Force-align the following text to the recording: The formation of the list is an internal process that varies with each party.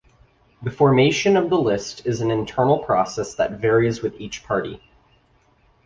The 0.63 0.71
formation 0.71 1.37
of 1.37 1.51
the 1.51 1.59
list 1.59 2.07
is 2.07 2.21
an 2.21 2.31
internal 2.31 2.79
process 2.79 3.35
that 3.35 3.59
varies 3.59 4.01
with 4.01 4.19
each 4.19 4.43
party. 4.43 4.81